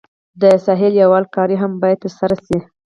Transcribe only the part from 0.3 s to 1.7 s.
د ساحې لیول کاري